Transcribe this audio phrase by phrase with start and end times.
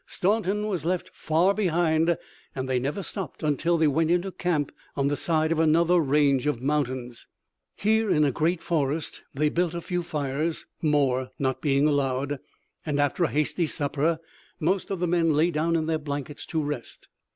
[0.07, 2.17] Staunton was left far behind
[2.55, 6.47] and they never stopped until they went into camp on the side of another range
[6.47, 7.27] of mountains.
[7.75, 12.39] Here in a great forest they built a few fires, more not being allowed,
[12.83, 14.17] and after a hasty supper
[14.59, 17.07] most of the men lay down in their blankets to rest.